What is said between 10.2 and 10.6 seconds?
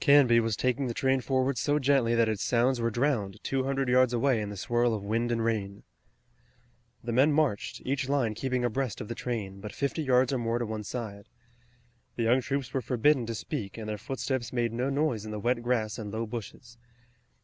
or more